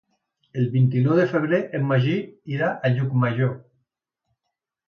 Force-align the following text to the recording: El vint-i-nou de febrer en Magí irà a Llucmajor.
El 0.59 0.63
vint-i-nou 0.75 1.19
de 1.19 1.25
febrer 1.33 1.59
en 1.79 1.85
Magí 1.91 2.15
irà 2.57 2.71
a 2.73 2.91
Llucmajor. 2.97 3.53